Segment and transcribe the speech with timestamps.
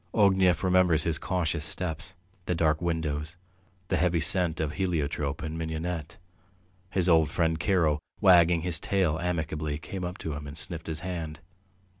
[0.15, 2.15] Ognev remembers his cautious steps,
[2.47, 3.35] the dark windows,
[3.89, 6.17] the heavy scent of heliotrope and mignonette.
[6.89, 11.01] His old friend Karo, wagging his tail amicably, came up to him and sniffed his
[11.01, 11.39] hand.